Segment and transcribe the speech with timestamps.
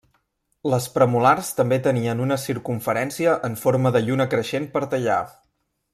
[0.73, 5.21] Les premolars també tenien una circumferència en forma de lluna creixent per tallar.